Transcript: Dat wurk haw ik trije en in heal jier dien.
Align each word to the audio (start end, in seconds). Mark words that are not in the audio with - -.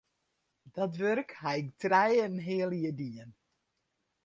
Dat 0.75 0.91
wurk 1.01 1.31
haw 1.41 1.57
ik 1.61 1.69
trije 1.81 2.19
en 2.27 2.35
in 2.37 2.45
heal 2.47 2.71
jier 2.81 2.95
dien. 2.99 3.29